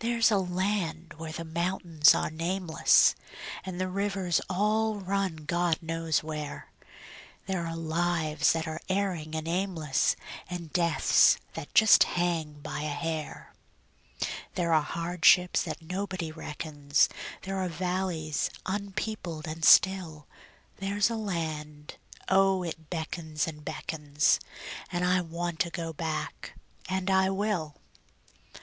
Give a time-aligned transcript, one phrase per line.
[0.00, 3.14] There's a land where the mountains are nameless,
[3.64, 6.70] And the rivers all run God knows where;
[7.46, 10.16] There are lives that are erring and aimless,
[10.50, 13.54] And deaths that just hang by a hair;
[14.54, 17.08] There are hardships that nobody reckons;
[17.44, 20.26] There are valleys unpeopled and still;
[20.76, 21.94] There's a land
[22.28, 24.40] oh, it beckons and beckons,
[24.92, 26.52] And I want to go back
[26.86, 27.74] and I will.